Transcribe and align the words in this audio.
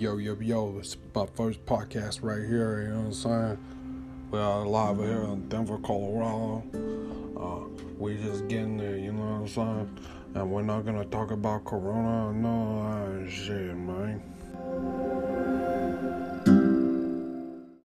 Yo, 0.00 0.16
yo, 0.16 0.34
yo, 0.40 0.76
it's 0.78 0.96
my 1.14 1.26
first 1.34 1.62
podcast 1.66 2.20
right 2.22 2.48
here, 2.48 2.80
you 2.80 2.88
know 2.88 3.00
what 3.00 3.06
I'm 3.08 3.12
saying? 3.12 3.58
We 4.30 4.38
are 4.38 4.64
live 4.64 4.96
here 4.96 5.24
in 5.24 5.46
Denver, 5.50 5.76
Colorado. 5.76 6.64
Uh, 7.36 7.84
we 7.98 8.16
just 8.16 8.48
getting 8.48 8.78
there, 8.78 8.96
you 8.96 9.12
know 9.12 9.24
what 9.24 9.40
I'm 9.42 9.48
saying? 9.48 9.98
And 10.36 10.50
we're 10.50 10.62
not 10.62 10.86
gonna 10.86 11.04
talk 11.04 11.32
about 11.32 11.66
Corona, 11.66 12.32
no. 12.32 12.80